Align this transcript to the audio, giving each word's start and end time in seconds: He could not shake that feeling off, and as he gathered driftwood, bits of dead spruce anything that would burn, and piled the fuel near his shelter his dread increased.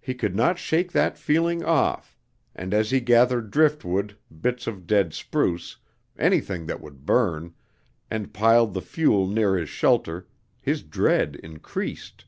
He 0.00 0.14
could 0.16 0.34
not 0.34 0.58
shake 0.58 0.90
that 0.90 1.16
feeling 1.16 1.62
off, 1.64 2.18
and 2.56 2.74
as 2.74 2.90
he 2.90 2.98
gathered 2.98 3.52
driftwood, 3.52 4.16
bits 4.40 4.66
of 4.66 4.84
dead 4.84 5.14
spruce 5.14 5.76
anything 6.18 6.66
that 6.66 6.80
would 6.80 7.06
burn, 7.06 7.54
and 8.10 8.34
piled 8.34 8.74
the 8.74 8.82
fuel 8.82 9.28
near 9.28 9.54
his 9.56 9.68
shelter 9.68 10.26
his 10.60 10.82
dread 10.82 11.36
increased. 11.36 12.24